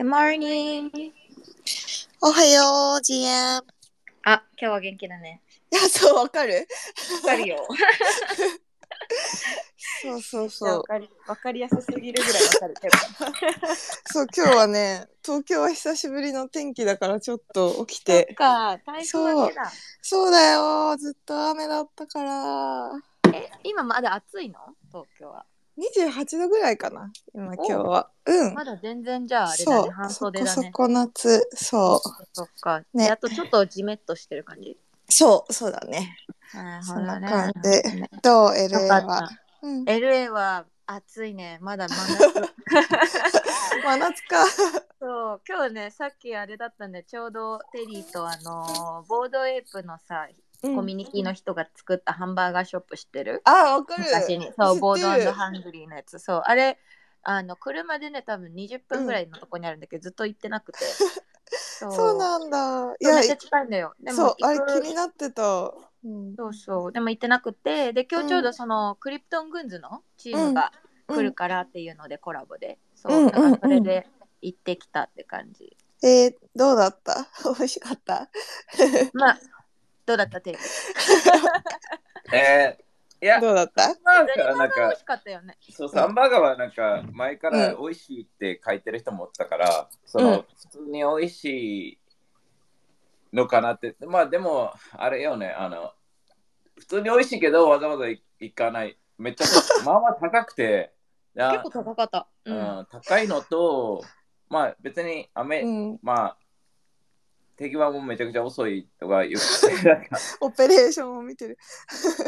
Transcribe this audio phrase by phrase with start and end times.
[0.00, 1.12] Good morning.
[2.22, 3.58] おはよう、ジエン。
[3.58, 3.62] あ、
[4.24, 5.42] 今日は元気だね。
[5.70, 6.66] いや、そう、わかる？
[7.22, 7.68] わかるよ。
[10.00, 10.82] そうそうそうわ。
[10.84, 12.96] かりわかりやすすぎるぐらいわかるけど。
[14.10, 18.32] そう、今日はね、東京は久しぶりの天気だからちょっと起きて。
[18.36, 19.70] か、台風明けだ。
[20.00, 22.90] そうだよ、ずっと雨だったから。
[23.34, 24.60] え、今まだ暑いの？
[24.90, 25.44] 東京は。
[25.80, 28.10] 28度ぐらいかな、今今日は。
[28.26, 28.54] うん。
[28.54, 30.54] まだ全然じゃああれだね、半そ袖だね。
[30.56, 31.48] こそこ夏。
[31.54, 32.26] そう。
[32.32, 32.80] そっか。
[32.80, 34.76] ねね、あとちょっとジメッとしてる感じ。
[35.08, 36.16] そう、そうだね。
[36.82, 37.82] そんなね感じで。
[38.22, 39.28] どう、LA は。
[39.28, 39.30] た。
[39.62, 39.84] うん。
[39.84, 41.58] LA は暑いね。
[41.60, 42.52] まだ真夏。
[43.82, 44.44] 真夏か。
[45.00, 54.04] そう今日ねさっきあれだったんでちょうどテリーとあのボードエイプのさうんコミュニティの人が作ったハンバーガーショップ知ってる、あ、わかる。
[54.04, 54.46] 昔に。
[54.46, 56.18] 知そうボードハングリーのやつ。
[56.18, 56.42] そう。
[56.44, 56.78] あれ
[57.22, 60.78] あの車でね多分20分ぐらいのとこにあるんだけど、ずっと行ってなくて。
[61.50, 61.92] そう。
[61.92, 62.94] そうなんだ。
[63.00, 63.94] いやめっちゃ、近いんだよ。
[64.00, 65.74] でもそう、あれ気になってた。
[66.04, 66.34] うん。
[66.36, 66.92] そうそう。
[66.92, 67.92] でも行ってなくて。
[67.92, 70.72] で今日ちょうどその、クリプトングンズのチームが
[71.08, 73.12] 来るからっていうのでコラボで、そう。
[73.14, 73.26] うん。
[73.26, 74.06] だからそれで
[74.40, 77.28] 行ってきたって感じ、えー、どうだった？
[77.44, 78.30] 美味しかった？
[79.12, 79.38] まあ
[80.10, 80.60] どうだったテリー
[82.34, 83.86] えー、いや、どうだった？
[84.02, 85.56] なんザリか、なんか美味し、かったよね？
[85.70, 91.44] そう、サンバーガーはなんか、前から美味しいって書いてる人もおったから、その、うん普通に美味し
[91.90, 91.98] い
[93.32, 95.92] のかなって、まあでも、あれよね、あの、
[96.78, 98.20] 普通に美味しいけど、わざわざ行
[98.52, 98.98] かない。
[99.18, 99.44] めっちゃ、
[99.84, 100.92] まあまあ高くて、
[101.36, 102.26] 結構高かった。
[102.44, 102.58] ううん。
[102.80, 104.02] ん、高いのと、
[104.48, 105.98] まあ別に雨、うん。
[106.02, 106.36] まあ、
[107.60, 109.40] 手際もめちゃくちゃ遅いとか言っ
[109.82, 111.58] て、なんか オペレーションを見てる。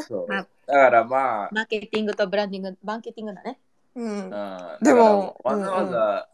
[0.07, 3.59] そうあだからまあ、マーケティングとブランディング、マーケティングだね。
[3.95, 4.31] うん。
[4.31, 6.29] うんでもわざわざ、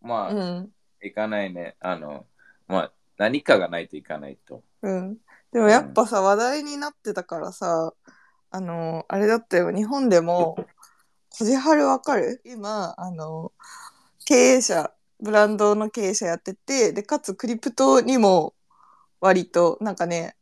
[0.00, 0.72] まあ、うん。
[1.00, 1.76] 行かないね。
[1.78, 2.26] あの、
[2.66, 4.64] まあ、何かがないといかないと。
[4.82, 5.18] うん。
[5.52, 7.92] でもやっぱさ、話題になってたからさ、
[8.50, 10.56] あの、あれだったよ、日本でも、
[11.38, 12.42] こじはるわかる？
[12.44, 13.52] 今、あの、
[14.24, 18.54] 経営者、ブランドの経営者やってて、で、かつクリプトにも
[19.20, 20.36] 割と、なんかね、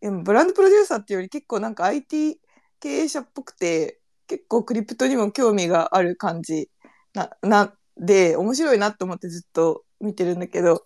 [0.00, 2.38] ブランドプロデューサーっていうより結構なんか IT
[2.80, 6.68] 経営者っぽくて、結構クリプトにも興味がある感じ
[7.14, 10.84] な、な、で、面白いなと思ってずっと見てるんだけど、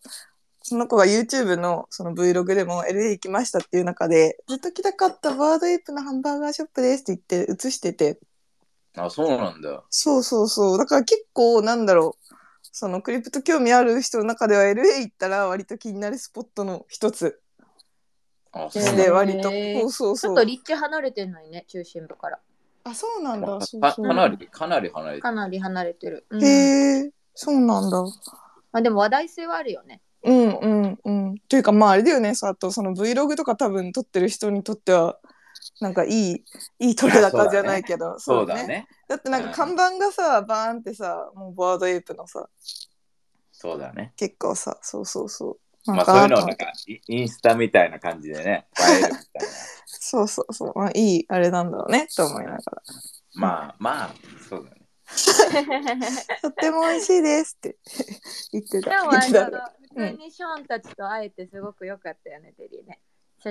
[0.63, 8.21] その子が YouTube のその Vlog でも LA 行きましたっていう中で、ずっと来たかったバードエイプのハンバーガーショップですって言って映してて、
[8.97, 9.83] あ、そうなんだ。
[9.91, 10.79] そうそうそう。
[10.79, 12.30] だから結構なんだろう。
[12.73, 17.41] そのクリプト興味ある人の中では LA 行ったら割と気になるスポットの一つ
[18.53, 19.03] あ、そうなんだ。
[19.05, 19.51] で割と。
[19.51, 20.31] へーそうそうそう。
[20.31, 22.39] ちょっと立地離れてるのにね、中心部から。
[22.85, 23.47] あ、そうなんだ。
[23.47, 25.23] かそうそうかなり、かなり離れてる。
[25.23, 26.27] かなり離れてる。
[26.31, 26.47] うんへ
[27.07, 28.03] え、そうなんだ。
[28.03, 28.11] ま
[28.79, 30.01] あ、でも話題性はあるよね。
[30.23, 31.39] うんうんうん。
[31.49, 35.19] というかまああれだよね、さあとその Vlog とか多分撮ってる人にとっては、
[35.81, 36.45] なんかいい、
[36.79, 38.67] いい撮れ高じゃないけど、そうだ。
[38.67, 38.87] ね。
[39.09, 42.49] だってなんか看板がさ、バーンってさ、もうバードエイプのさ、
[43.53, 44.15] そうだね。
[44.17, 45.93] 結構さ、そうそうそう。
[45.93, 49.21] まあそういうのなんかイインスタみたいな感じでね、映えるみたいな。
[49.87, 50.79] そうそうそう。
[50.79, 52.63] まあいいあれなんだろうね、と思いながら。
[53.35, 54.15] まあまあ、
[54.49, 54.81] そうだね。
[56.43, 57.77] とっても美味しいですって
[58.53, 58.91] 言ってた。
[58.91, 63.01] でもあ普通にショーンたちと会えてすごく良かったよね、テリーね。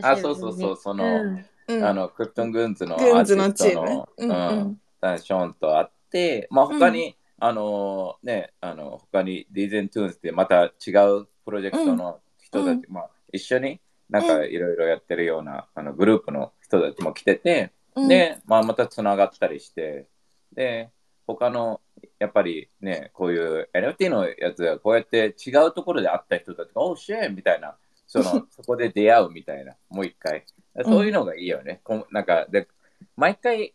[0.02, 1.86] あそうそうそうそのうんうん。
[1.86, 4.80] あの、 Crypto Goonz のアーティストうんうん。
[5.02, 5.20] うん。
[5.20, 13.80] ショーンと会って、まあ他に、あのね、あの他に Degen Toonz ってまた違うプロジェクトの人たち、まあ一緒に
[14.10, 20.08] なんかいろいろやってるような、あのグループの人たちも来てて、うん、で、まあまたつながったりして、
[20.54, 20.90] で、
[21.28, 21.80] 他の
[22.20, 27.76] やっぱりね、こういう NFT のやつがこうやって違うところで会った人たちが、おう、シェーみたいな、
[28.10, 30.44] その そこで出会うみたいな、もう一回。
[30.84, 31.82] そういうのがいいよね。
[31.84, 32.68] こんなんかで
[33.16, 33.74] 毎回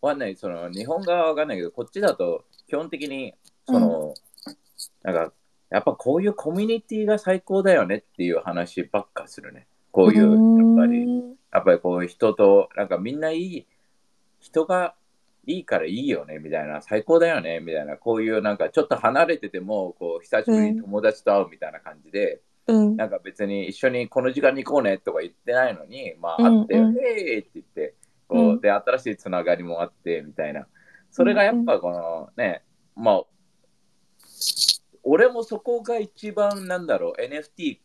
[0.00, 3.34] わかんない、その日本側はわかんないけど、こっちだと基本的に、
[3.66, 4.14] その、
[5.02, 5.32] なんか、
[5.70, 9.66] やっぱこういうコミュニティが最高だよねっていう話ばっかするね。
[9.90, 13.66] こういう、やっぱり、やっぱりこういう人と、なんかみんないい、
[14.40, 14.94] 人が
[15.46, 22.96] いいからいいよねみたいな、最高だよねみたいな、こういうなんかちょっと離れてても、こう久しぶりに友達と会うみたいな感じで、うん。
[22.96, 27.94] なんか別に一緒にこの時間に行こうねとか言ってないのに、まあうん会って、うんへーって言って、
[28.28, 30.66] こう、うんで、新しいつながりもあって、みたいな。
[31.10, 32.62] それがやっぱこのね、
[32.94, 33.22] まあ、
[35.02, 37.78] 俺もそこが一番なんだろう、NFT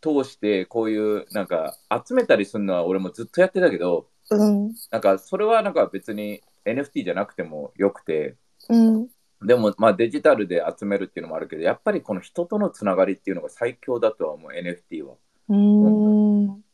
[0.00, 1.76] 通してこういうなんか
[2.06, 4.74] 集めたりするのは俺もずっとやってたけど、うん。
[4.90, 8.36] なんかそれはなんか別に NFT じゃなくてもよくて、
[8.68, 9.08] うん。
[9.44, 15.14] でも、まあ、デジタルで集めるっていうのもあるけど、やっぱりこの人とのつながりっていうのが最強だとは思う、NFT は。
[15.48, 16.64] うーん。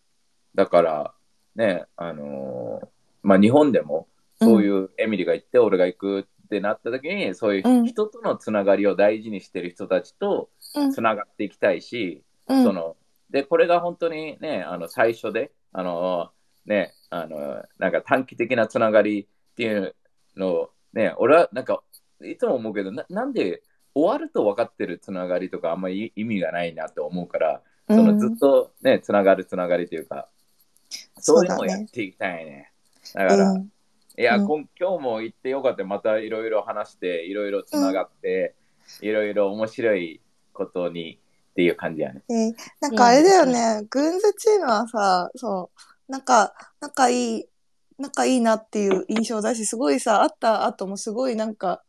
[0.55, 1.15] だから、
[1.55, 2.89] ね、あのー
[3.23, 4.09] まあ、日本でも、
[4.41, 12.97] そういうエミリが行って、俺が行くってなった時に、そういう人とのつながりを大事にしてる人たちとうんつながっていきたいし、うんその、
[13.31, 16.39] で、これが本当にね、あの、最初で、あのー
[16.69, 19.97] ね、あのなんか短期的なつながりっていう
[20.37, 21.83] のを、ね、俺はなんか、
[22.25, 23.63] いつも思うけど、ななんで
[23.95, 30.29] 終わると分かってるつながりとかあんまり意味がないなって思うから、そのずっとね、つながるつながりというか、
[31.19, 32.73] そういうのをやっていきたいね。
[33.15, 33.73] だから、うん
[34.19, 35.85] いや、うんこん今日も行ってよかった。
[35.85, 38.57] またいろいろ話して、いろいろつながって、
[39.01, 40.21] いろいろ面白い
[40.53, 41.21] ことに
[41.53, 42.23] っていう感じやね。
[42.29, 45.71] えーなんかあれだよね、グンズチームはさ、そ
[46.09, 47.45] う、なんか、仲いい、
[47.97, 51.85] 仲いいなっていう印象だし、すごいさ、会った後もすごいなんか、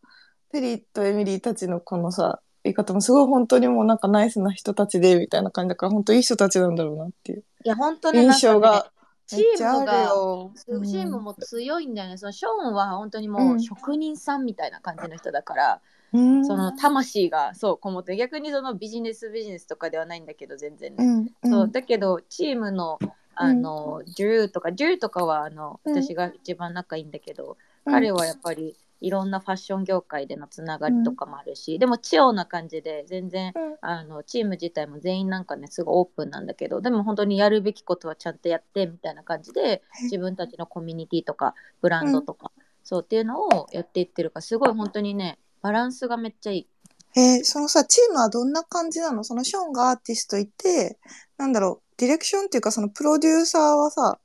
[0.52, 7.44] ペリーとエミリーたちのこのさ、言い方もすごい本当にもうなんかナイスな人たちで、みたいな感じだから、本当いい人たちなんだろうなっていう。
[7.64, 8.92] いや、本当ね、なんかね印象が
[9.30, 10.52] チームが、よ。
[10.66, 12.18] チームも強いんだよね。
[12.18, 15.82] そのショーンは本当にもう職人さんみたいな感じの人だから、
[16.14, 22.98] うん、その魂がそうこもって逆にそのビジネスビジネスとかではないんだけど全然ね、うん、うん、そうだけどチームの
[23.42, 26.04] あの、ジューとかジューとかはあのうん。
[26.04, 27.56] 私が一番仲いいんだけど、
[27.86, 27.94] うん。
[27.94, 33.70] 彼はやっぱりいろんなファッション業界でのつながりとかもあるし、でもチオな感じで全然うん。
[33.82, 42.52] あのチーム自体も全員なんかねすごいオープンなんだけどでも本当にやるべきことはちゃんとやってみたいな感じで自分たちのコミュニティとかブランドとか、
[42.84, 46.68] そうっていうのをやっていってるからすごい本当にねバランスがめっちゃいい。
[47.16, 49.24] えーそのさ、チームはどんな感じなの？
[49.24, 51.00] そのショーンがアーティストいて、
[51.38, 54.20] なんだろう、ディレクションっていうか、そのプロデューサーはさ、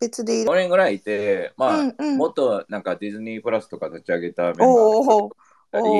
[0.00, 0.50] 別でいる。
[0.50, 2.16] 5年ぐらいいて、まあ、うんうん。
[2.18, 5.34] もっとなんかディズニープラスとか立ち上げたメンバーおー。
[5.72, 5.94] だったり、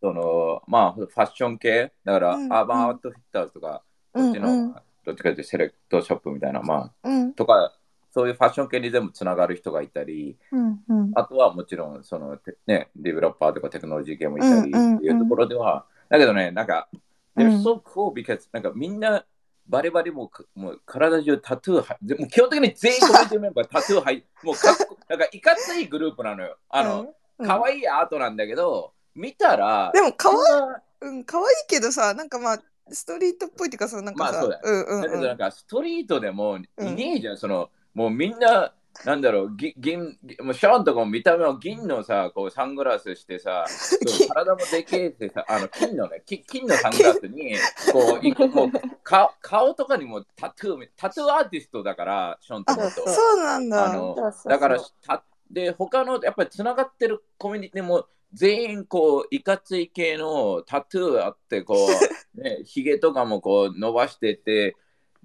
[0.00, 4.74] そのまあ、ファッション系、だから、うんアーバンアウトフィッターズとか、こっちの、うんうん。
[5.04, 7.72] どっちかというとセレクトショップみたいな、まあ、うん、とか、
[8.14, 11.12] そういうファッション系に全部つながる人がいたり、うん、うん。
[11.14, 17.02] あとはもちろん、その、てね、デベロッパーとかテクノロジー系もいたりうんうんうんっていうところでは、だけどね、なんか、うん
[17.34, 19.24] they're so cool because なんかみんな
[19.72, 26.58] バリバリももう体中タトゥーはでもう基本的に全員コミュニティメンバータトゥー入 もうかっこなんかいかついグループなのよ。
[26.68, 34.62] あの、うん、可愛いアートなんだけど、見たら、でも、かわそんなうん、可愛いけどさ、なんかまあ、ストリートっぽいっていうかさ、なんかさ、まあそうだよ。
[34.64, 36.96] うんうんだけどなんかストリートでもいうん。
[36.96, 38.72] ねえじゃん、そのもうみんな
[39.04, 43.64] なんだろうぎ銀もうショーンとかも見た目は銀のさこうサングラスしてさ
[44.28, 47.56] 体もでけえってさあの金のねき金のサングラスに
[47.92, 48.70] こういもう
[49.02, 53.08] か顔とかにもタトゥーみタトゥーアーティストだからショーンともと。
[53.08, 53.90] そうなんだ。
[53.90, 54.16] あの
[54.46, 61.88] だからたで他のやっぱりつながってるコミュニティも全員こういかつい系のタトゥーあってこ
[62.34, 64.76] う ねひげとかもこう伸ばしてて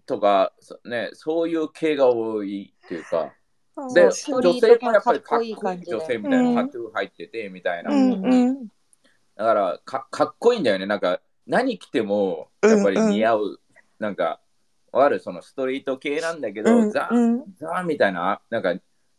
[0.06, 3.34] とかそねそういう系が多いっていうか
[3.94, 4.32] で女性
[4.82, 7.92] もやっぱりかっこいい女性みたいなタトゥー入っててみたいな。
[9.36, 10.88] だからかかっこいいんだよね。
[10.88, 13.60] なんか何着てもやっぱり似合う、
[14.00, 14.40] なんか
[14.92, 15.20] わかる？
[15.20, 17.44] そのストリート系なんだけど、うんザうん。
[17.56, 18.74] ザみたいななんか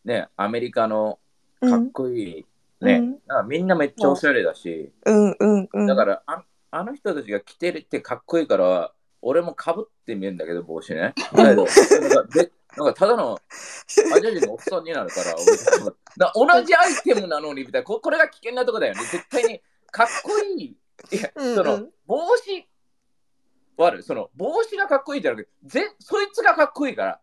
[0.05, 1.21] ねアメリカの
[1.61, 2.47] かっうんこいい、
[2.85, 3.19] ね、うん。
[3.21, 5.87] かみんなめっちゃおしゃれだし、うんうんうん。
[5.87, 11.15] だからああの人たちが着てるってかっこいいから俺もかぶってみるんだけど帽子ね。
[11.33, 11.67] だけど
[12.79, 13.39] なんかただの
[14.15, 15.35] アジア人のおっさんになるから
[16.35, 19.01] 同じアイテムなのにみたいなここれが危険なとこだよね。
[19.03, 20.77] 絶対にかっこいい。
[21.11, 21.55] いやうんうん。
[21.57, 22.69] その帽子
[23.77, 27.21] わかるその帽子がかっこいいじゃなくてぜそいつがかっこいいから。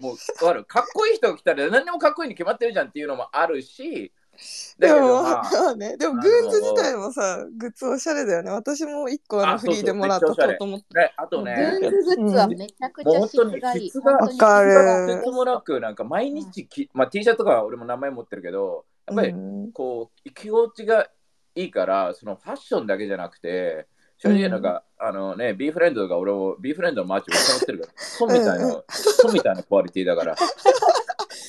[0.00, 4.12] もうわかっこいい人が来たら何でもかっこいいに決まってるじゃんっていうのもあるし
[4.78, 8.50] でも、まあまあね、でもグッズ自体もさ、グッズおしゃれだよね。
[8.50, 10.98] 私も一個あのフリーでもらったと思って。
[10.98, 13.90] ねあとねグッズグッズはめちゃくちゃ質がいい。
[14.38, 14.74] かる
[15.08, 19.72] とてつもなくなんか毎日き、まあ、T シャツとかは俺も名前持ってるけどやっぱりうん。
[19.72, 21.08] こう気持ちが
[21.54, 23.86] いいからそのファッションだけじゃなくて
[24.18, 28.82] 正直なんか、あのね B フレンドが俺を B フレンドのマーチを持ってるから そうみたいな、うん。
[28.88, 30.36] そうみたいなクオリティだから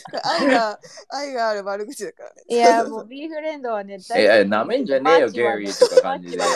[0.24, 2.44] 愛が、愛がある悪口だからね。
[2.48, 6.44] いや、もうビーフレンドはね、いやなめんじゃねえよゲリーとか感じで。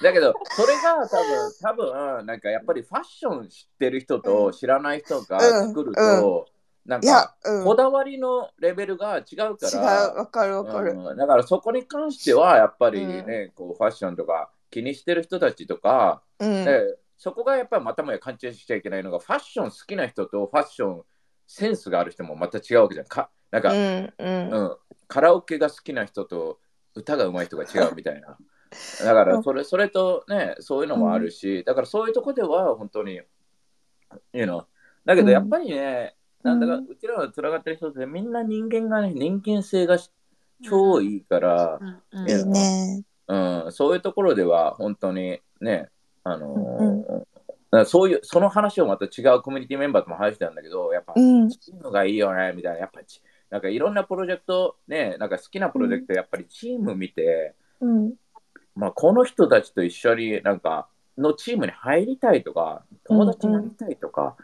[0.00, 6.46] だけどそれが多分多分なんかやっぱりファッション知ってる人と知らない人が作ると、
[6.86, 7.64] なんか、うん。
[7.64, 10.92] こだわりのレベルが違うか違う、ら、わかるわかる。
[10.92, 11.16] うん。
[11.16, 16.64] だからそこに関してはやっぱりね、こうファッションとか気にしてる人たちとか、うん。
[16.64, 21.02] でそこがやっぱりまたもや勘違いしちゃいけないのがファッション好きな人とファッション
[21.48, 23.06] センスがある人もまた違うわけじゃん。
[23.06, 23.80] かなんか、ううん。
[23.80, 24.76] んうん。
[25.08, 26.60] カラオケが好きな人と
[26.94, 28.36] 歌が上手い人が違うみたいな。
[29.02, 33.14] だからそれそれとね、そういうのもあるし、だからそういうとこでは本当に、
[34.34, 34.66] you know、
[35.06, 39.98] だけどやっぱりね、なんだかうちらがつながってる人ってみんな人間がね、人間性が
[40.62, 41.80] 超いいから、
[42.12, 42.50] うん。
[42.52, 43.04] ね。
[43.28, 45.88] うん、そういうところでは本当にね、
[46.24, 47.27] あのーうん
[47.70, 51.48] だからそういう、その話をまた違うコミュニティメンバーとも話してたんだけど、やっぱ、うん。
[51.50, 58.14] チームがいいよね、みたいな、やっぱち、なんかいろんなプロジェクト、ね、なんか好きなプロジェクト、やっぱりチーム見て、うん。
[58.74, 64.36] まあ、この人たちと一緒になんか、のチームに入りたいとか、友達になりたいとか、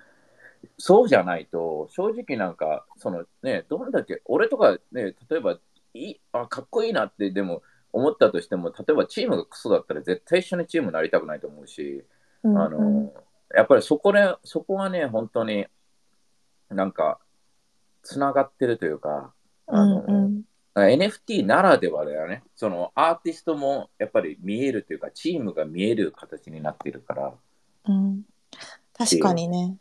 [0.79, 5.59] そうじゃないと、正直なんか、そのね、どんだけ、俺とかね、例えば、
[5.95, 7.63] いいあかっこいいなって、でも、
[7.93, 12.05] 思ったとしても、例えばチームがクソだったら絶対一緒にチームになりたくないと思うし、うん。
[12.45, 13.13] あの、
[13.55, 15.67] やっぱりそこで、そこはね、本当に
[16.69, 17.19] なんか、
[18.03, 19.33] つながってるというか、
[19.69, 20.05] うあの、ん。
[20.11, 20.43] うん。
[20.77, 22.43] NFT ならではだよね。
[22.57, 27.33] そのアーティストもやっぱり見えるというか、チームが見える形になっているから。
[27.87, 28.23] うん。
[28.93, 29.77] 確かにね。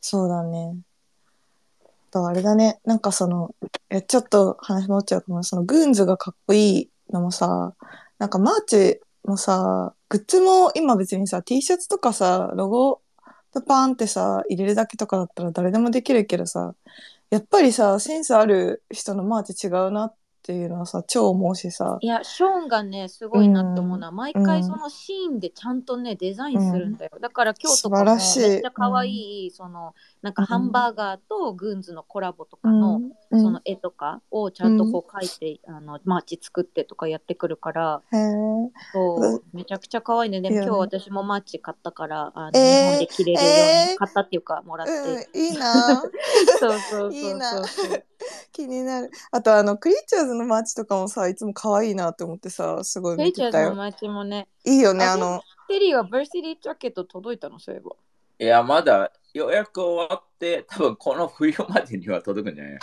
[0.00, 0.76] そうだね。
[2.12, 2.78] とあれだね。
[2.84, 3.54] なんかその、
[3.90, 5.42] え、ちょっと話戻っちゃうかも。
[5.42, 7.74] その、グーンズがかっこいいのもさ、
[8.18, 13.00] なんか merch もさ、グッズも今別にさ、T シャツとかさ、ロゴ
[13.66, 16.74] パーンってさ、入れるだけとかだったら誰でもできるけどさ、
[17.30, 21.96] やっぱりさ、センスある人の merch 違うなっていうのはさ、超思うしさ。
[22.02, 27.12] いや、ショーンがね、すごいなと思うのは、毎うん回そのシーンでちゃんとね、デザインするんだよ。
[27.22, 38.30] だから今日とかも素晴らしいめっちゃ可愛い、その、なんかハンバーガーと Goonz のコラボとかの、うんその絵とかをちゃんとこう描いて、あの、 merch 作ってとかやってくるから、へえ。
[38.92, 40.42] そう、めちゃくちゃ可愛いね。
[40.42, 44.92] でも今日私も merch 買ったから、あの、えー日本で着れるように、えー買ったっていうか、もらって。
[44.92, 46.10] うん、いいな そう
[46.60, 48.04] そうそうそうそう。
[48.52, 49.10] 気になる。
[49.30, 53.48] あとあの、クリーチャーズの merch とかもさ、いつも可愛いなって思ってさ、すごい見てたよ。
[53.48, 57.92] イチャーズの merch もね、いいよね、ああの、テリーはバーシティジャケット届いたの、そういえば。
[58.38, 62.78] いや、まだ予約終わって、多分この冬までには届くんじゃない？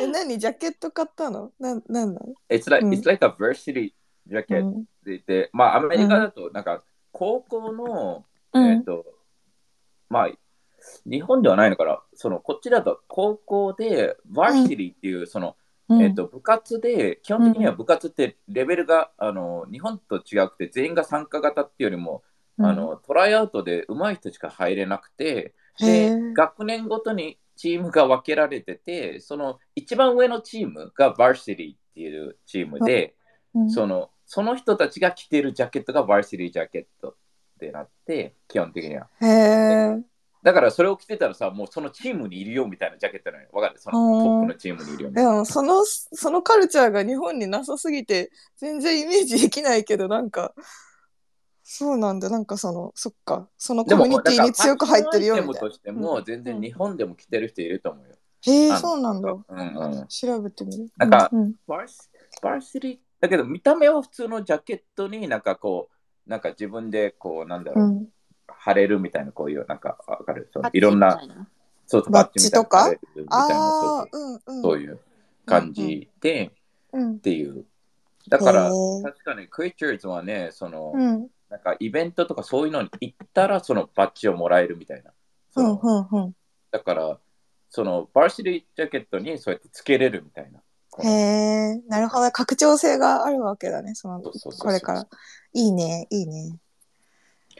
[0.00, 0.38] え、何？
[0.38, 1.52] ジャケット買ったの？
[1.58, 2.92] なん、なんなの It's like,、うん。
[2.92, 3.92] it's like a varsity
[4.26, 4.72] ジャケットうん。
[4.72, 8.66] って言って、まあアメリカだとなんか高校の、うん。
[8.72, 9.04] えっ、と、
[10.08, 10.30] まあ
[11.06, 15.56] 日本ではないのかな、そのこっちだと高校で varsity っていうその、
[15.88, 16.02] うん。
[16.02, 22.22] えっと、部活で、基本的には部活ってレベルが、あの日本と違くて、全員が参加型っていうよりも、
[22.58, 33.14] あのトライアウトで上手い人しか入れなくて、で学年ごとにチームが分けられてて、その一番上のチームが Varsity っていうチームで、
[33.54, 37.14] うんそのその人たちが着てるジャケットが Varsity ジャケットっ
[37.60, 39.08] てなって、基本的には。
[39.20, 40.02] へえ。
[40.42, 43.50] だからそれを着てたらさ、もうそのチームにいるよみたいなジャケットなのよ。
[43.52, 43.78] わかる？
[43.78, 45.30] そのトップのチームにいるよみたいな。
[45.30, 50.52] でも、その、そのカルチャーが日本になさすぎて、全然イメージできないけど、なんか、
[51.64, 52.28] そうなんだ。
[52.28, 53.48] なんかその、そっか。
[53.56, 55.70] そのコミュニティに強く入ってるよみたいなと。
[55.70, 58.14] しても、全然日本でも着てる人いると思うよ。
[58.42, 59.30] へえ、そうなんだ。
[59.32, 60.06] うんうん。
[60.06, 60.86] 調べてみる。
[60.98, 62.10] なんかうんバース
[62.42, 65.88] バーシティだけど見た目は普通のジャケットになんかこ
[66.26, 68.08] うなんか自分でこうなんだろう、うん。
[68.46, 70.50] 貼れるみたいなこういうなんかわかる？
[70.52, 71.18] そのいろんな
[71.86, 72.92] そうそうバッジとか？
[73.30, 74.62] ああ、そううんうん。
[74.62, 75.00] そういう
[75.46, 76.52] 感じで、
[76.92, 77.18] うんっ。
[77.20, 77.64] ていう
[78.28, 78.70] だから
[79.02, 81.28] 確かにクリーチャーズはねその、うん。
[81.54, 85.12] なんかイベントとかそういうのに行ったらそのバッジをもらえるみたいな
[85.52, 86.24] そううん。
[86.24, 86.36] うん。
[86.72, 87.18] だから
[87.70, 90.60] そのバーシティジャケットにそうやってつけれるみたいな
[91.02, 92.30] へえ、なるほど。
[92.30, 93.94] 拡張性があるわけだね。
[93.94, 95.08] そのこれから。
[95.52, 96.56] いいね、いいね。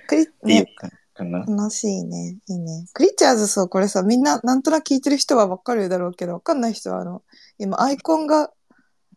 [0.07, 2.37] クリね、かかな、楽しいね。
[2.49, 2.87] いいね。
[2.93, 7.23] クリーチャーズ、そう、これさ、みんな、なんとなく聞いてる人はわかるだろうけど、わかんない人は、あの、
[7.59, 8.53] 今、アイコンが、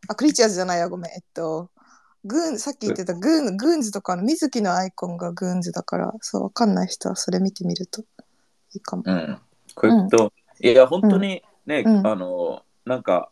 [0.08, 1.12] あ、クリーチャーズじゃないや、ごめん。
[1.12, 1.70] えっと、
[2.26, 8.06] グーン、さっき言ってたグーン、グーンズとかの水木のアイコンがグーンズだから、そう、わかんない人はそれ見てみるとい
[8.76, 9.04] いかも。
[9.06, 9.38] うん。
[9.76, 13.30] クリプト、いや、本当にね、うんあの、なんか、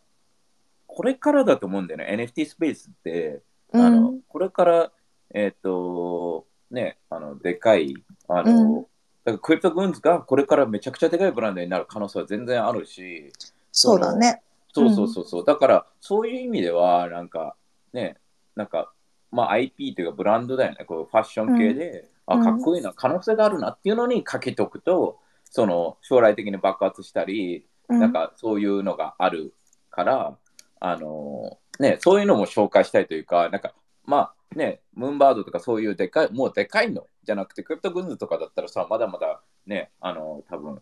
[0.88, 3.42] これからだと思うんだよね、NFT スペースって、
[3.74, 4.22] うあのん。
[4.28, 4.92] これから、
[5.34, 7.96] えっ、と、ね、あの、でかい、
[8.28, 8.86] あの、うん
[9.26, 13.34] だからクリプトグーンズがこれからめちゃくちゃでかいブランドになる可能性は全然あるし、
[13.72, 14.44] そうだね。
[14.72, 17.56] そうそうそうそう、だからそういう意味では、なんか
[17.92, 18.18] ね、
[18.56, 18.92] なんか、
[19.32, 22.42] まあ IP というかブランドだよね、こうファッション系で、うん。
[22.42, 25.20] あ、かっこいいな、可能性があるなっていうのにかけとくと、
[25.50, 28.00] その将来的に爆発したり、うん。
[28.00, 29.54] なんかそういうのがある
[29.92, 30.38] から、
[30.80, 33.74] あのね、そういうのも紹介したいというか、なんか、
[34.06, 40.82] まあね、ムーンバードとかそういうでかい、もうでかいのじゃなくて、クリプトグッズとかだったらさ、まだまだね、あの、多分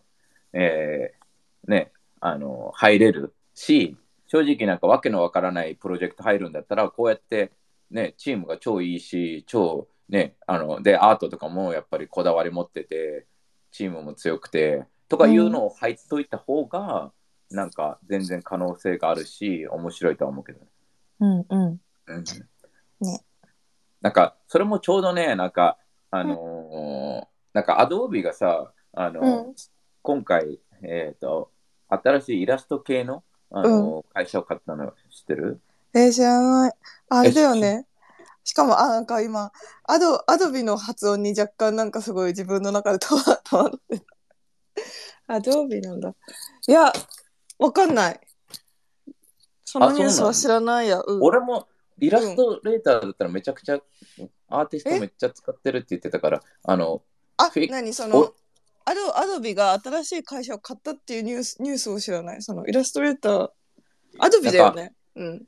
[0.54, 7.50] えーね、あの、入れるし、正直なんかわけのわからないプロジェクト入るんだったら、こうやって
[7.94, 13.26] ね、チームが超いいし、超ね、あの、で、アートとかもやっぱりこだわり持ってて、
[13.70, 17.12] チームも強くて、とかいうのを入っといた方が、
[17.50, 20.66] なんか全然可能性があるし、面白いとは思うけどね。
[21.20, 21.80] うんうん。
[22.06, 22.24] うん。
[23.00, 23.20] ね。
[24.00, 25.78] なんか、それもちょうどね、なんか、
[26.10, 29.54] あのーなんか、アドービがさ、あのーうん。
[30.02, 31.52] 今回、えっ、と、
[31.88, 35.60] 新しいイラスト系の、あのー会社を買ったの知ってる？
[35.94, 36.72] えー、知らない。
[37.08, 37.86] あれだよね。
[38.42, 39.52] しかも、あ、なんか今、
[39.84, 43.98] アド、アドビの発音に若干なんかすごい自分の中で戸惑戸惑って
[45.26, 45.34] た。
[45.34, 46.14] アドビなんだ。
[46.68, 46.92] いや、
[47.58, 48.20] わかんない。
[49.64, 51.00] そのニュースは知らないや。
[51.06, 53.78] うん、俺もイラストレーターだったらめちゃくちゃ、
[54.48, 57.02] アーティストめっちゃ使ってるって言ってたから、あの、
[57.38, 57.94] あ何？
[57.94, 58.34] その、
[58.84, 62.42] アドアドビが新しい会社を買ったっていうニュースニュースを知らない？
[62.42, 63.50] そのイラストレーター、
[64.18, 64.92] アドビだよね。
[65.16, 65.46] うん。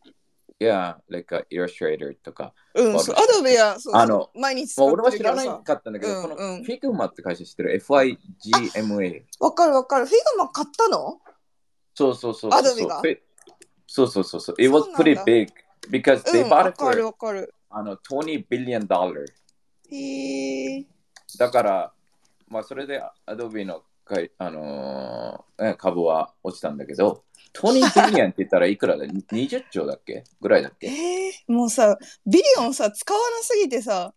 [0.59, 5.59] いや、like a illustrator とか、うん、 Adobe はそうあの毎日使まあ、って俺は知らな。
[5.59, 9.23] かったんだけど、うんこのうん Figma って会社知ってる ?FIGMA。
[9.41, 10.07] わかるわかる。
[10.07, 11.21] Figma 買ったの？
[11.95, 12.61] そうそうそうそう。
[12.63, 13.03] Adobe が？
[13.87, 14.55] そうそうそうそう。
[14.59, 15.53] It そ was うなん pretty だ big
[15.91, 17.55] because う they ん、bought わ it かる for わかる。
[17.69, 19.27] あの20 billion dollar。
[19.91, 20.87] へえ。
[21.39, 21.93] だから、
[22.49, 25.45] まあ、それで Adobe のかい、あの
[25.77, 27.25] 株は落ちたんだけど、
[27.61, 30.25] 20 billion って言ったらいくらだ ?20 兆だっけ？
[30.41, 30.87] ぐらいだっけ？
[30.89, 34.15] えー、もうさ、ビリオンさ、使わなすぎてさ、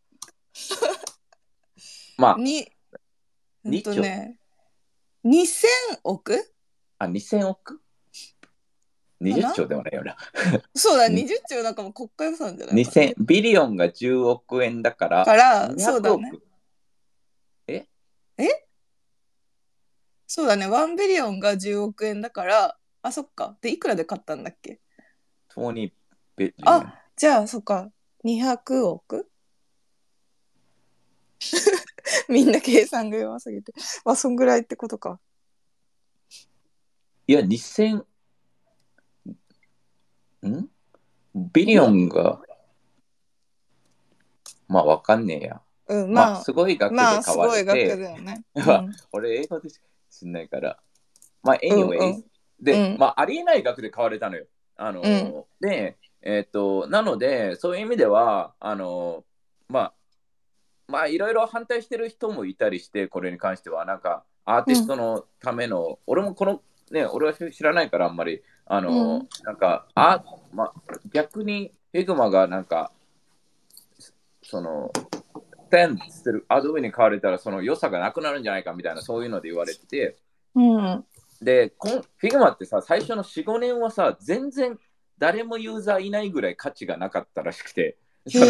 [2.18, 2.66] まあ、二
[3.84, 4.38] 兆とね、
[5.26, 5.68] 2000
[6.04, 6.54] 億？
[6.98, 7.82] あ、2000億
[9.22, 10.18] ?20 兆ではないよな。
[10.76, 11.14] そうだ、うん。
[11.14, 16.32] 20兆なんかも国家予算じゃない2000、ビリオンが10億円だから、から、200そうだね。
[16.34, 16.44] 億
[20.32, 23.58] そうだね、1ビリオンが10億円だから、あ、そっか。
[23.62, 24.80] で、いくらで買ったんだっけ
[25.56, 25.92] ？20
[26.38, 26.54] billion。
[26.66, 27.92] あじゃあ、そっか。
[28.26, 29.30] 200億
[32.28, 33.74] みんな計算が弱すぎて。
[34.04, 35.20] まあ、そんぐらいってことか。
[37.28, 38.04] いや、2000、
[40.48, 40.70] ん？
[41.36, 42.42] ビリオンが、
[44.68, 45.62] まあ、わかんねえや。
[45.88, 48.44] うん、まあ、まあ、すごい額でまあ、す買われごい額て、だよね。
[48.56, 50.80] まあうん俺、英語でし知んないから。
[51.44, 52.26] まあ、うんうん
[52.62, 52.98] で、うん。
[53.00, 54.46] まあ、ありえない額で買われたのよ。
[54.76, 55.44] あの、うん。
[55.60, 59.24] で、えっ、と、なので、そういう意味では、あの、
[59.68, 59.94] まあ、
[60.88, 69.28] まあ、いろいろ反対してる人もいたりして、これに関しては、なんか、アーティストのための、俺もこの、ね、俺は知らないから、あんまり、あの、うん。
[69.44, 70.74] なんか、あ、まあ、
[71.12, 72.92] 逆に、 Figma が、なんか、
[74.44, 74.92] その、
[75.70, 80.18] テンしてる、 Adobe に買われたら、その良さがなくなるんじゃないかみたいな、そういうので言われてて、
[80.56, 81.06] うん。
[81.42, 84.78] で、 Figma ってさ、最初の4、5年はさ、全然
[85.18, 87.98] 誰もユーザーいないぐらい価値がなかったらしくて、
[88.28, 88.46] その。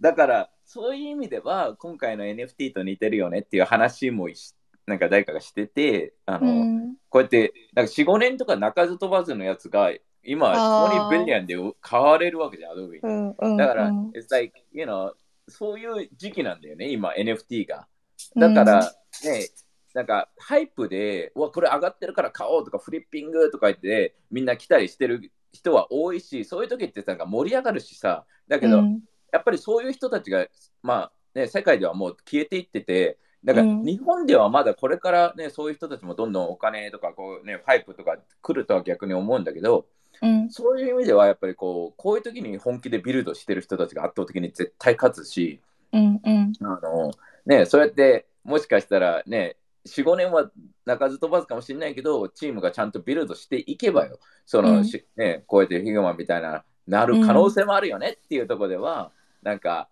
[0.00, 4.54] だから、そういう意味では、今回の NFT と似てるよねっていう話もし
[4.86, 6.94] なんか誰かがしてて、あの、うん。
[7.08, 9.90] こうやって、なんか4、5年とか鳴かず飛ばずのやつが、
[10.22, 13.00] 今、あー20 billion で買われるわけじゃん、 Adobe。
[13.00, 15.12] だから、うん、it's like, you know,
[15.48, 17.88] そういう時期なんだよね、今、NFT が。
[18.36, 18.92] だから、
[19.24, 19.48] ね、
[19.96, 29.00] なんか、 hype で、うわ、これ上がってるから買おうとか、 flipping とか言って、みんな来たりしてる人は多いし、そういう時ってなんか盛り上がるしさ、だけど、うん
[29.32, 30.46] やっぱりそういう人たちが、
[30.82, 39.86] まあ、ね、世界ではもう消えていってて、だからうん日本ではまだこれからね、そういう人たちもどんどんお金とか、こうね、 hype とか来るとは逆に思うんだけど、
[40.22, 40.48] うん。
[40.48, 45.60] そういう意味ではやっぱりこう、こういう時に本気でビルドしてる人たちが圧倒的に絶対勝つし、
[45.92, 46.20] うん。
[46.24, 46.52] うん。
[46.60, 47.10] あの、
[47.46, 49.56] ね、そうやって、もしかしたらね、
[49.86, 50.50] 4、5年は
[50.84, 54.84] 鳴かず飛ばずかもしれないけど、チームがちゃんとビルドしていけばよ、その、うん。
[54.84, 59.88] しね、こうやってヒグマみたいな、なる可能性もあるよねっていうところでは、なんか、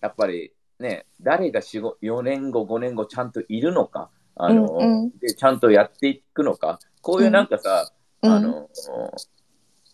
[0.00, 5.18] やっぱりね、誰が4、4年後、5年後ちゃんといるのか、あの、うんうん。
[5.18, 8.32] でちゃんとやっていくのか、こういうなんかさ、うん。
[8.32, 8.68] あの、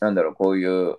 [0.01, 0.97] なんだろう、こういう、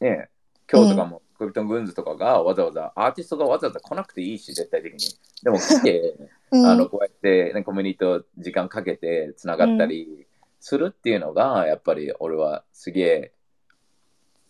[0.00, 0.28] ね、
[0.70, 4.98] 今日とかも、クリプトングンズとかがわざわざ、アーティストがわざわざ来なくていいし、絶対的に。
[5.42, 6.16] でも来て、
[6.52, 6.66] うん。
[6.66, 10.26] あのこうやって、ね、コミュニティと時間かけてつながったり
[10.60, 13.32] するっていうのが、やっぱり俺はすげえ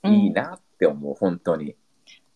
[0.03, 1.77] いいなって思う、本当に。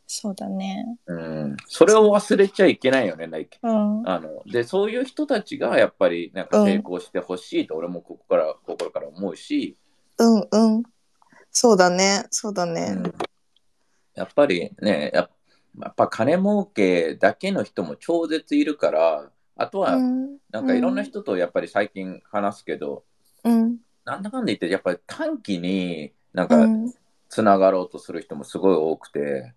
[0.07, 0.99] そうだね。
[1.07, 4.09] うん、それを忘れちゃいけないよね、like うん。
[4.09, 9.77] あのでそういう人たちがやっぱりなんか成功してほしいと俺もここから心から思うし、
[10.19, 10.49] うん。
[10.49, 10.83] うん。
[11.51, 12.27] そうだね。
[12.31, 12.91] そうだうね。
[12.91, 13.13] ん
[14.15, 15.31] やっぱりねやっ
[15.81, 20.37] やっぱ金儲けだけの人も超絶いるからあとはうん。
[20.51, 23.05] なんかいろんな人とやっぱり最近話すけど、
[23.43, 23.77] うん。
[24.05, 26.95] なんだかんだ言ってやっぱり短期になんかうん
[27.29, 29.51] つながろうとする人もすごい多くて、なん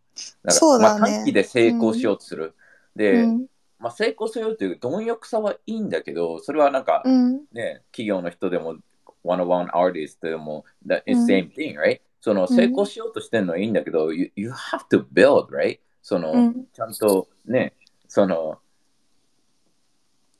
[0.46, 2.56] かそうだねまあ、短期で成功しようとする。
[2.96, 3.46] で、うん
[3.78, 8.78] まあ、成功するという貪欲さはいいんだけど、それはなんか、うんね、企業の人でも、
[9.24, 12.00] one-on-one artist でも、that うん is same thing, right?
[12.22, 15.80] その成功しようとしてるのはいいんだけど、you, you have to build, right?
[16.02, 16.66] その、うん。
[16.74, 17.74] ちゃんとね、
[18.08, 18.60] その、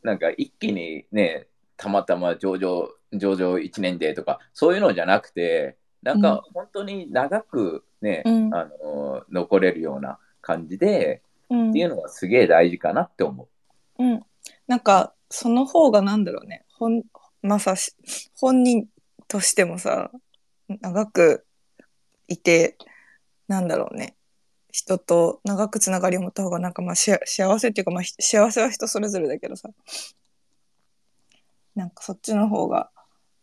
[0.04, 8.54] なんか一気にね、たまたま上場、上場1年でとか、そういうのじゃなくて、なんか本当に長くね、うん。
[8.54, 11.70] あの残れるような感じで、うん。
[11.72, 13.44] っていうのはすげえ大事かなって思
[13.98, 14.04] う。
[14.04, 14.24] うん、
[14.68, 16.66] なんかその方がなんだろうね。
[16.74, 17.04] 本
[17.42, 17.94] まあさし
[18.40, 18.88] 本人
[19.28, 20.12] としてもさ
[20.68, 21.46] 長く
[22.28, 22.78] いて
[23.48, 24.16] なんだろうね。
[24.72, 29.70] 人と長くつながりを持った方がなんかまあし幸せっていうか、まあ、ひ幸せは人それぞれだけどさ。
[31.76, 32.90] なんかそっちの方が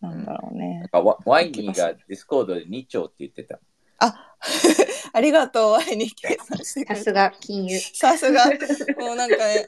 [0.01, 0.81] なんだろうね。
[0.81, 3.59] なん、かワワイニーがディスコードで2兆って言ってた。
[3.99, 4.37] あ
[5.15, 7.79] ありがとうワイに計算してくれてさすが金融。
[7.79, 8.45] さすが、
[8.99, 9.67] もうなんかね、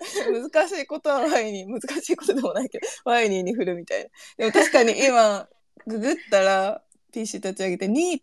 [0.50, 4.10] 難しいことはワイに、難しいことでもないけど、ワイニーに振るみたいな。
[4.36, 5.48] でも確かに今、
[5.86, 8.22] ググったら、PC 立ち上げて、に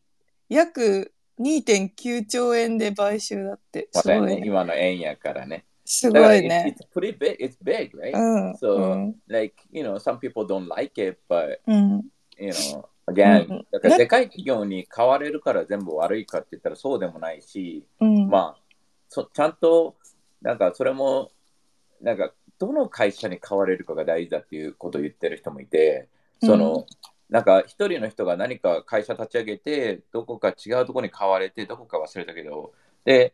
[0.54, 3.89] 約2.9兆円で買収だって。
[3.94, 4.42] ますごいね。
[4.46, 5.66] 今の円やからね。
[5.86, 6.86] すごいね it's,。
[6.86, 8.16] it's pretty big, it's big, right?
[8.16, 8.52] うん。
[8.54, 9.16] So, うん。
[9.28, 12.06] like, you know, some people don't like it, but, うん。
[12.38, 18.30] you know, again, うんだからでかい企業に買われるから全部悪いかって言ったらそうでもないし、うん。
[18.30, 18.62] まあ、
[19.10, 19.96] そちゃんと、
[20.42, 21.32] なんかそれも、
[22.02, 26.08] なんか、どの会社に買われるかが大事だっていうことを言ってる人もいて、
[26.42, 26.86] その、うん
[27.34, 32.74] なんか一人の人が何か会社立ち上げて、どこか違うところに買われて、どこか忘れたけど、
[33.06, 33.34] で、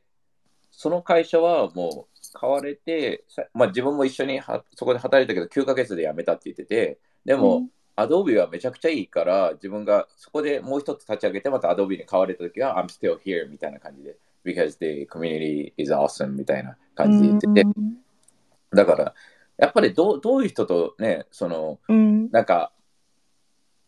[0.71, 17.65] その会社はもう買われて、さまあ、自分も一緒にはそこで働いたけど、9ヶ月で辞めたって言ってて、でも、Adobe はめちゃくちゃいいから、自分がそこでもう一つ立ち上げて、また Adobe に買われたときは、I'm still here みたいな感じで、because the community is awesome みたいな感じで言ってて、
[18.71, 19.13] だから、
[19.57, 22.31] やっぱりどうどういう人とね、その、うん。
[22.31, 22.71] なんか、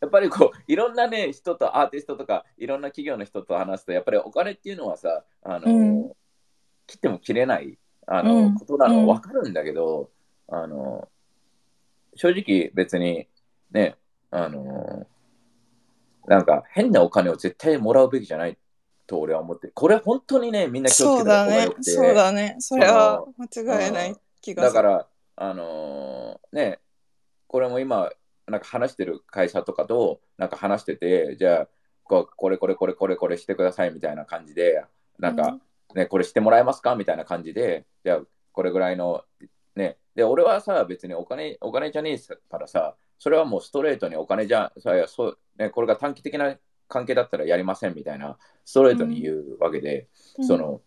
[0.01, 6.11] やっぱりこう、いろんなね、人とアーティストとか、いろんな企業の人と話すと、やっぱりお金っていうのはさ、あの、うん
[6.87, 10.09] 切っても切れない、あの、うんことなのはわかるんだけど、
[10.49, 11.07] あの、
[12.15, 13.27] 正直別に、
[13.71, 13.95] ね、
[14.31, 15.07] あの、
[16.27, 18.57] なんか変なお金を絶対もらうべきじゃない
[19.07, 21.83] と俺は思って、これ本当にね、みんな気をつそうだねけた方がよく。
[21.83, 22.55] て、そうだね。
[22.59, 24.73] それは間違いない気がする。
[24.73, 26.79] だから、あのーね、
[27.47, 28.09] これも今、
[28.47, 31.67] なんか話してる会社とかと、なんか話してて、じゃあ、
[32.04, 34.84] ここれこれこれこれこれしてくださいみたいな感じで、
[35.19, 35.58] なんか、
[35.95, 36.95] ね、これしてもらえますか？
[36.95, 39.23] みたいな感じで、じゃあ、これぐらいの、
[39.75, 44.73] ね、で、俺はさ、別にお金、お金じゃねえからさ、それはもうストレートにお金じゃ、
[45.08, 50.45] そうね、これが短期的な関係だったらやりませんみたいな、ストレートに言うわけで、うん。
[50.45, 50.82] その、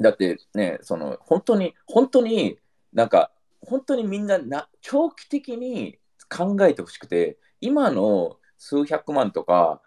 [0.00, 2.58] だってね、その、本当に、本当に
[2.92, 9.80] なんか、本当にみんなな長期的に考えてほしくて、今の数百万とか、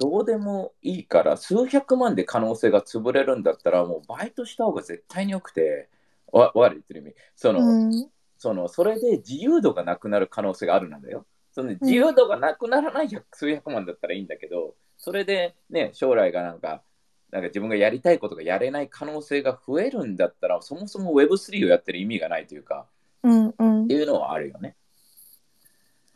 [0.00, 5.88] どうでもいいから、数百万で可能性が潰れるんだったら、もうバイトした方が絶対によくて、
[6.32, 7.14] わ、わかる言ってる意味。
[7.36, 8.10] その、うん。
[8.36, 11.26] その、それで自由度がなくなる可能性があるなんだよ。
[11.52, 16.82] その自由度がなくならない百数百万だったらいいんだけど、それでね、将来がなんか、
[17.30, 22.86] なんか自分がやりたいことがやれない可能性が増えるんだったら、そもそも Web3 をやってる意味がないというか、
[23.22, 23.54] うん。
[23.56, 23.94] うんって。
[23.94, 24.76] いうのはあるよね。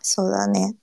[0.00, 0.76] そうだね。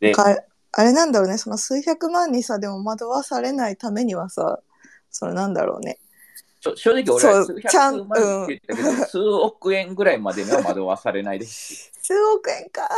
[0.00, 0.36] で、か
[0.72, 1.38] あれなんだろうね。
[1.38, 4.60] その数百万にさでも惑わされないためにはさ
[5.10, 5.98] それなんだろうね。
[6.60, 11.92] ちょ正直俺は数ちゃん百万って言ったけど、数億円ぐらいまでには惑わされないです。
[12.00, 12.88] 数億円か。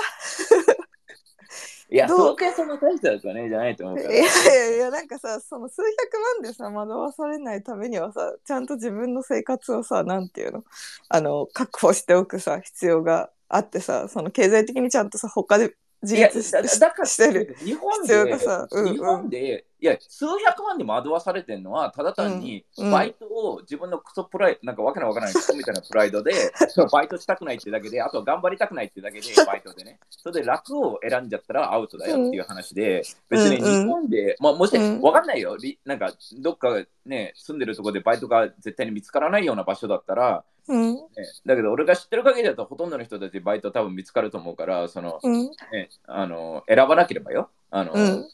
[1.90, 4.12] いや、数億円そんな大したやつはね、じゃないと思うから。
[4.12, 10.64] いやいやいやなんかさその数百万でさ惑わされないためにはさちゃんと自分の生活をさなんていうの？
[11.08, 17.56] あの確保しておくさ必要があってさその経済的にちゃんとさ他で自立しだだからしてる。
[17.58, 18.92] 日本で、がさうんうん。
[18.92, 22.92] 日本で、いや、数百万で惑わされてるのは、ただ単にうんうん。
[22.92, 26.32] バイトを自分のクソプライド、なんかわけのわからないクソみたいなプライドで、
[26.92, 29.98] バイトしたくないってだけで、あと頑張りたくないってだけで、 バイトでね。
[30.10, 35.00] それで楽を選んじゃったらアウトだよっていう話で、別に日本で、まあもし、うん。
[35.00, 40.94] わかんないよ、りなんかどっかね、住んでるところでバイトが絶対に見つからないような場所だったら、うん。
[40.94, 41.00] ね。
[41.46, 45.50] だけど俺が知ってる限りだとほとんどの人たちバイト多分見つかると思うから、その、うん。
[45.72, 47.50] ね、あの選ばなければよ。
[47.70, 48.28] あのうん。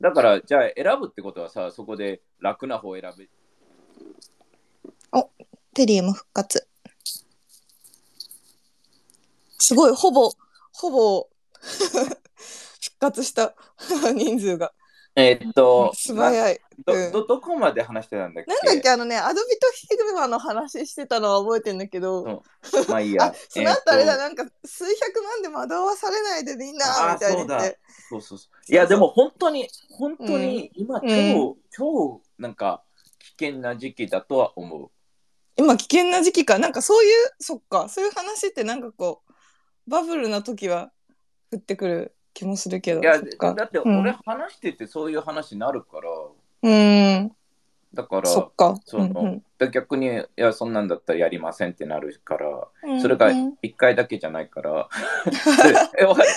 [0.00, 3.28] だから、じゃあ選ぶってことはさ、そこで楽な方を選べ。
[5.78, 6.66] テリウム復活。
[9.58, 10.32] すごいほぼ
[10.72, 11.28] ほぼ
[12.80, 13.54] 復活した。
[14.12, 14.72] 人数が
[15.20, 16.60] えーっと、素早い。
[16.86, 18.52] どうんどどこまで話してたんだっけ？
[18.52, 18.88] なんだっけ？
[18.90, 22.44] あのね、 Adobe と Figma の話してたのは覚えてんだけど、
[22.88, 23.34] まあいいや あ。
[23.48, 27.70] その後あれだ、なんか数百万で惑わされないでみんなみたいに言って。
[27.72, 27.78] と
[28.10, 28.72] そうそうそう。
[28.72, 32.84] いや、でも本当に、本当に今、うん超、超、なんか、
[33.18, 34.90] 危険な時期だとは思う。
[35.56, 36.58] 今危険な時期か。
[36.60, 39.32] なんかそういう、そっか、そういう話ってなんかこう、
[39.90, 40.92] バブルな時は
[41.52, 43.00] 降ってくる気もするけど。
[43.00, 46.08] いや、だってうん俺話しててそういう話になるから、
[46.62, 46.72] う
[47.24, 47.32] ん、
[47.92, 48.76] だから、そっか。
[48.84, 54.88] そので逆に、いや、そんなんだったらやりませんってなるから、うんそれがうん一回だけじゃないから。
[55.24, 56.28] でえ、わかる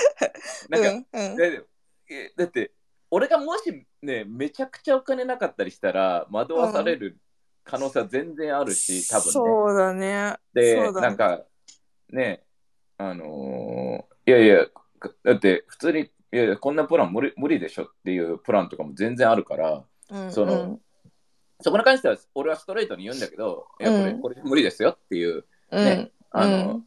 [0.69, 2.71] なんか、えだって、
[3.11, 7.19] 俺がもしね、めちゃくちゃお金なかったりしたら、惑わされる
[7.63, 9.31] 可能性は全然あるし、多分ね。
[9.31, 10.35] そうだね。
[10.55, 11.43] で、なんか、
[12.09, 12.41] ね、
[12.97, 14.65] あのーいやいや、
[15.23, 20.79] だって普通に、いやいや、こんなプラン無理無理でしょっていうプランとかも全然あるから、うんその
[21.63, 26.85] そこに関しては俺はストレートに言うんだけど、いや、これ、うんこれ無理ですよっていう、うん、ねあの、うん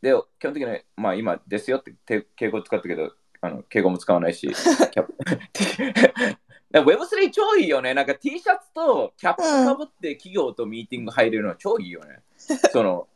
[0.00, 5.14] で、基本的に、まあ今ですよってて敬語使ったけど、あの敬語も使わないし、 キャップ
[6.72, 7.94] Web3 超いいよね。
[7.94, 12.20] なんか T シャツとキャップかぶって企業とミーティング入れるのは超いいよね。
[12.36, 13.08] その、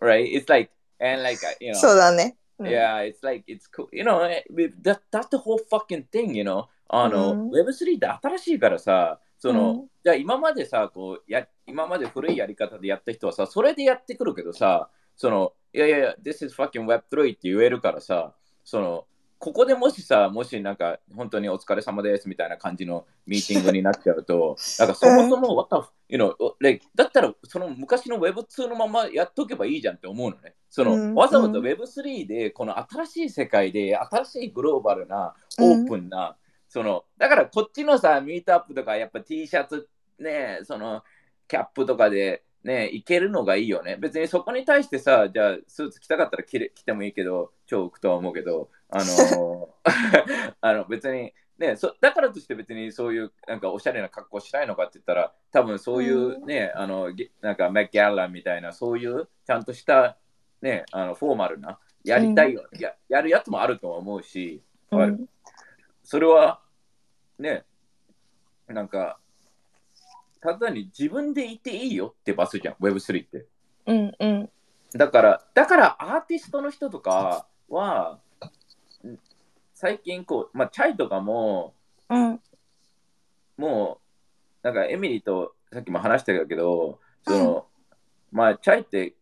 [0.00, 0.32] right?
[0.32, 0.70] It's like,
[1.00, 2.36] and like, you know, そうだね。
[2.62, 3.88] うん Yeah, it's like it's cool.
[3.92, 4.20] You know,
[4.82, 6.34] that that's the whole fucking thing.
[6.34, 19.06] You know, あの、うん Web3 って新しいからさ、その、うんじゃあ今までさ、こうや今まで古いやり方でやった人はさ、それでやってくるけどさ、その、いやいやいや、This is fucking Web3 って言えるからさ、その、
[19.42, 30.54] ここでもしさ、もしなんか本当にお疲れ様ですみたいな感じのミーティングになっちゃうと、 なんかそもそも、what the, you know, like だったらその昔の Web2 のままやっとけばいいじゃんって思うのね。
[30.70, 31.66] その、うんわざわざうん。
[31.66, 36.36] Web3 でこの新しい世界で新しいグローバルなオープンな、
[36.68, 39.88] そのだからこっちのさミートアップとかやっぱ T シャツ
[40.20, 41.02] ねその
[41.48, 43.96] キャップとかでねいけるのがいいよね。
[43.96, 49.68] 別にそこに対してさじゃあスーツ着たかったら着れ着てもいいけど超浮くとは思うけどあの
[50.60, 60.16] あの別にねそだからとして別にそういうなんかおしゃれな格好したいのかって言ったら多分そういうね、あのぎなんかマッギャランみたいなそういうちゃんとした
[60.60, 65.28] ねあのフォーマルなやりたいよ、ややるやつもあるとは思うし、ある
[66.02, 66.60] それは
[67.38, 67.64] ね、
[68.66, 69.18] なんか、
[70.42, 73.46] ただに自分でいていいよって場所じゃん、Web3 って。
[73.86, 74.50] うんうん。
[74.92, 78.18] だから、だからアーティストの人とかは、
[79.06, 79.16] ん
[79.74, 81.74] 最近こう、まあ、チャイとかも、
[82.10, 82.40] うん。
[83.56, 84.00] も
[84.62, 87.66] う、なんかエミリーとさっきも話してたけど、その、
[88.32, 89.14] まあ、チャイって、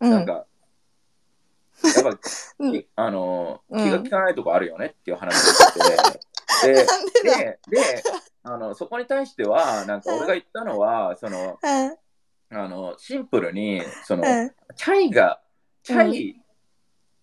[0.00, 0.10] うん。
[0.10, 2.18] なんか、やっぱ、
[3.04, 3.84] あの、うん。
[3.84, 5.80] 気が利かないとこあるよねっていう話をして
[6.64, 6.74] て、 で、
[7.22, 8.02] で、で
[8.48, 12.56] あのそこに対しては、なんか俺が言ったのは、その、うん。
[12.56, 14.52] あの、シンプルに、その、うん。
[14.76, 15.40] チャイが、
[15.82, 16.40] チャうイ、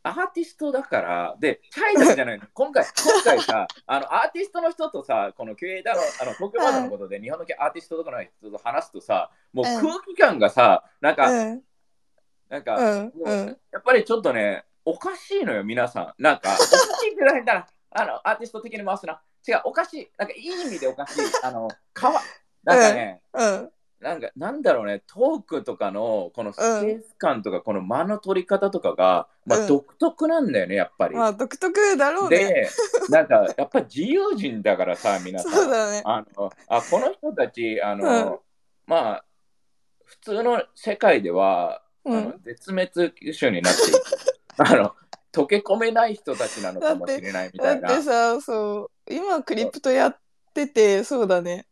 [0.03, 2.45] アーティストだから、で、チャイだけじゃないの。
[2.53, 9.81] 今回、今回さ、あの、アーティストの人とさ、このキュエイターの、あの、東京バードのことで、日本のアーティストとかの人と話すとさ、もううん。
[9.81, 11.63] 空気感がさ、なんか、うん。
[12.49, 13.03] なんか、うん。
[13.05, 13.57] もううん。
[13.71, 16.21] やっぱりちょっとね、おかしいのよ、皆さん。
[16.21, 19.21] なんか、おかしいって言われたら、あの、アーティスト的に回すな。
[19.47, 20.10] 違う、おかしい。
[20.17, 21.21] なんか、いい意味でおかしい。
[21.43, 22.21] あの、かわ、
[22.63, 31.15] なんかね、うんなんか、なんだろうね、トークとかの、このスペース感とか、この間の取り方とかが、まあ、うん独特なんだよね、やっぱり。
[31.15, 32.69] まあ独特だろうねで、
[33.08, 35.51] なんか、やっぱ自由人だからさ、皆さん。
[35.53, 38.39] そうだねあのあこの人たち、あの、うん
[38.86, 39.25] まあ、
[40.03, 43.99] 普通の世界では、うあの絶滅危惧種になっている。
[44.58, 44.95] あの
[45.32, 47.88] 溶け込めない人たちなのかもしれないみだったいな。
[47.97, 50.19] てさそう今クリプトやっ
[50.53, 51.67] ててそうだね。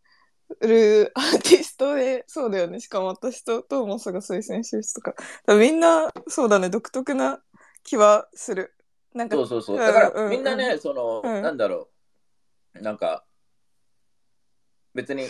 [0.59, 2.79] るアーティストでそうだよね。
[2.79, 5.15] しかも私とトーマスが推薦してる人とか。
[5.45, 6.69] だみんなそうだね。
[6.69, 7.41] 独特な
[7.83, 8.75] 気はする。
[9.13, 9.75] なんかそうそうそう。
[9.77, 10.29] うんだから、うん。
[10.29, 11.41] みんなね、その、うん。
[11.41, 11.89] なんだろ
[12.75, 13.25] う、なんか、
[14.93, 15.29] 別に、ね、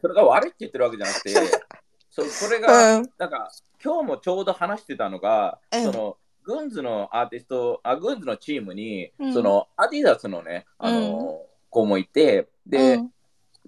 [0.00, 1.34] それが悪いって言ってるわけじゃなくて、
[2.10, 3.10] そうこれが、うん。
[3.18, 3.50] なんか、
[3.82, 5.84] 今日もちょうど話してたのが、うん。
[5.84, 9.32] その、グンズのアーティスト、あグンズのチームに、うん。
[9.32, 13.10] その、アディダスのね、あの、子もいて、で、うん。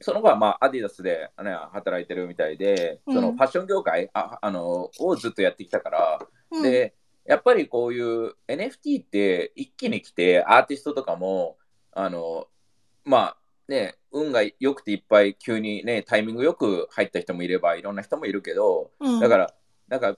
[0.00, 6.18] その子は、まあ、アディダスで、ね、働いてるみたいで、そのうんファッション業界ああのをずっとやってきたから、
[6.50, 6.62] うん。
[6.62, 11.56] で、やっぱりこういう NFT って一気に来て、アーティストとかも、
[11.92, 12.48] あの、
[13.04, 13.36] まあ
[13.68, 19.20] ね、運が良くていっぱい急にね、タイミングよく入った人もいれば、いろんな人もいるけど、うん。
[19.20, 19.54] だから、
[19.88, 20.16] なんか、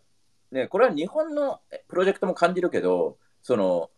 [0.55, 3.91] ね、これは日本のプロジェクトも感じるけど、その、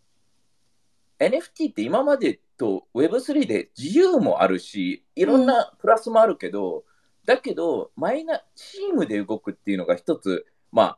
[1.19, 6.83] NFT って今までと Web3 で自由もあるし、いろんなプラスもあるけど、
[7.25, 10.97] だけど、マイナ、チームで動くっていうのが一つ、ま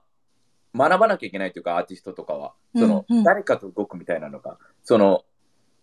[0.73, 3.23] あ、学ばなきゃいけないというか、アーティストとかは、その、うんうん。
[3.25, 5.25] 誰かと動くみたいなのが、その、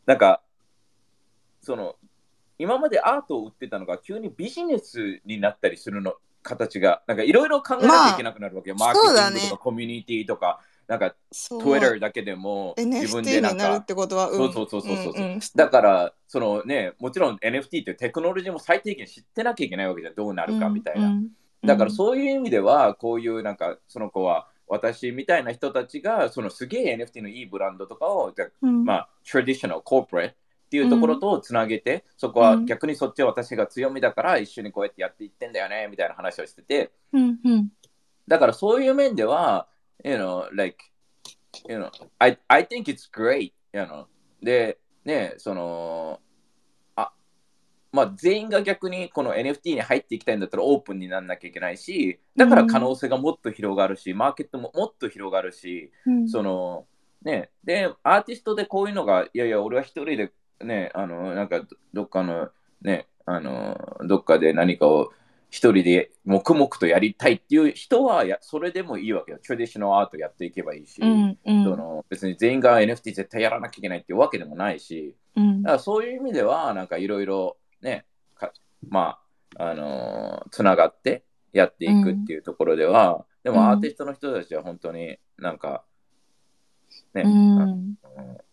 [0.07, 0.41] なんか、
[1.61, 1.97] その、
[2.59, 6.15] 今までアートを売ってたのが急にビジネスになったりするの、
[6.47, 8.77] 形が、なんかいろいろ考えなきゃいけなくなるわけよ。
[8.79, 14.37] まあマーケティングとかコミュニティとか、なんか Twitter だけでも自分 NFT でなんかになるっ、てことは、ん。
[14.37, 15.21] そうそうそうそうそうう。
[15.21, 15.41] んうん。
[15.57, 21.09] だから、そのね、もちろん NFT っていうテクノロジーも最低限知ってなきゃいけないわけじゃん、どうなるかみたいな。
[21.09, 21.31] うんうん。
[21.65, 28.85] だからそういう意味では、こういうなんか、その子は、私みたいな人たちが、そのすげえ NFT のいいブランドとかを、じゃうん。
[28.85, 30.35] まあ、traditional corporate
[30.67, 37.69] っていうところとつなげて、そこは逆にそっちは私が強みだから、一緒にこうやってやっていってんだよね、みたいな話をしてて、うんうん。
[38.27, 39.69] だからそういう面では、
[40.05, 40.77] you know, like,
[41.69, 44.07] you know, I, I think it's great, you know.
[44.43, 46.21] で、ね、その、
[46.97, 47.13] あ、
[47.93, 56.29] まあ全員が逆にこの NFT に入っていきたいんだったらオープンにならなきゃいけないし、だから可能性がもっと広がるし、マーケットももっと広がるし、うん。
[56.29, 56.87] その、
[57.23, 62.51] ね、で、アーティストでこういうのが、いやいや、俺は一人で、ね、あの、なんか、どどっかの、
[62.83, 65.13] ね、あの、どっかで何かを
[65.51, 69.39] 一人で黙々とやりたいっていう人はや、それでもいいわけよ。
[69.39, 71.65] トラディショナルアートやっていけばいいし、うんうん。
[71.65, 75.63] その別に全員が NFT 絶対やらなきゃいけないっていうわけでもないし、うん。
[75.63, 78.53] だからそういう意味では、なんかいろいろね、か
[78.89, 79.19] ま
[79.57, 83.57] あ、あのーつながってやっていくっていうところでは、でうん。
[83.57, 85.85] もアーティストの人たちは本当になんか、
[87.15, 88.45] ね、うあんの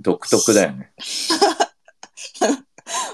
[0.00, 0.92] 独特だよね。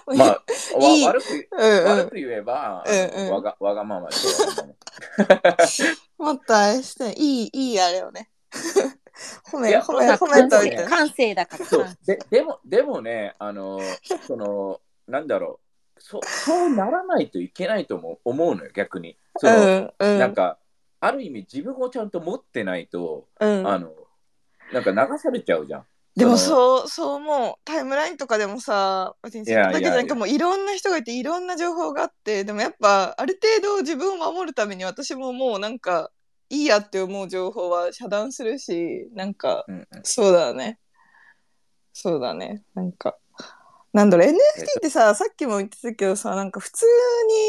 [0.07, 0.43] まあ、わ
[0.81, 1.07] いい。
[1.07, 1.85] 悪くうんうん。
[1.85, 2.95] 悪く言えば、うん
[3.27, 3.33] うん。
[3.33, 4.17] わがわがままで
[6.19, 8.31] もっとあれしていいいいあれをね。
[9.53, 10.77] 褒め褒めまあ褒めといて。
[10.77, 10.85] ね。
[10.85, 11.87] 感性だからそう。
[12.05, 13.81] ででもでもね、あの、
[14.27, 15.61] その、なんだろ
[15.97, 19.17] う、そそうならないといけないと思う思うのよ、逆に。
[19.37, 20.19] そのうんうん。
[20.19, 20.59] なんか、
[21.01, 23.69] ある意味自分をちゃんと持ってないと、うん。
[23.69, 23.93] あの、
[24.73, 25.87] なんか流されちゃうじゃん。
[26.21, 27.55] でものそうそう思う。
[27.65, 36.11] タイムラインとかでもさ別にそれだけじゃなくてもういろんな人がいていろんな情報があってでもやっぱある程度自分を守るために私ももうなんか
[36.49, 39.87] いいやって思う情報は遮断するしなんかうんうん。
[40.03, 40.79] そうだね。
[41.93, 42.63] そうだね。
[42.75, 43.17] なんか
[43.93, 44.37] なんだろう NFT っ
[44.81, 46.87] てささっきも言ってたけどさなんか普通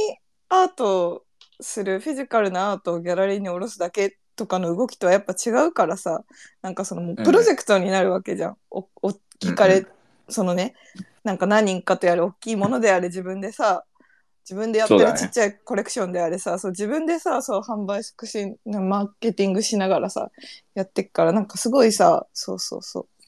[0.07, 0.17] に
[0.49, 1.23] アート
[1.60, 6.23] するフィジカルなアートをギャラリーに下ろすだけとかの動きとはやっぱ違うからさ
[6.63, 9.88] なんかそのもうプロジェクトになるわけじゃん、お大きかれ、うん
[10.30, 10.73] そのね
[11.23, 13.84] なんか何人かとやる大きいものであれ自分でさ
[14.43, 20.32] 自分でやってるちっちゃいコレクションであれさそう自分でさそう販売促進マーケティングしながらさ
[20.73, 23.20] やってっからなんかすごいさそうそうそう